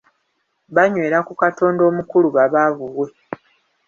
[0.75, 3.07] Baanywera ku katonda omukulu ba baabuwe.